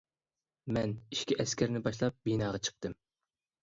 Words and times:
مەن 0.77 0.95
ئىككى 1.17 1.39
ئەسكەرنى 1.45 1.85
باشلاپ 1.91 2.21
بىناغا 2.29 2.67
چىقتىم. 2.71 3.03